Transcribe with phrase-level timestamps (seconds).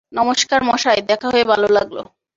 [0.11, 1.97] নমস্কার মশাই, দেখা হয়ে ভালো লাগল।